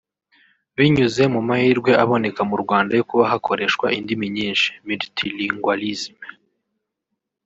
Binyuze 0.77 1.23
mu 1.33 1.41
mahirwe 1.47 1.91
aboneka 2.03 2.41
mu 2.49 2.55
Rwanda 2.63 2.91
yo 2.95 3.05
kuba 3.09 3.23
hakoreshwa 3.31 3.85
indimi 3.97 4.27
nyinshi 4.37 4.69
(multi-lingualism) 4.85 6.17